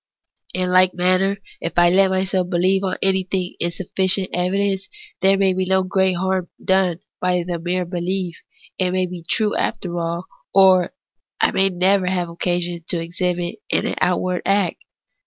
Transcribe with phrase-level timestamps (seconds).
[0.55, 4.89] In like manner, if I let myself believe anything on insufficient evidence,
[5.21, 8.41] there may be no great harm done by the mere belief;
[8.79, 10.25] it may be true after all,
[10.55, 10.95] or
[11.39, 14.83] I may never have occasion to exhibit it in outward acts.